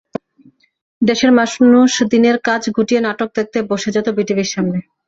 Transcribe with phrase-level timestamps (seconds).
[1.01, 4.79] দেশের মানুষ দিনের কাজ গুটিয়ে নাটক দেখতে বসে যেত বিটিভির সামনে।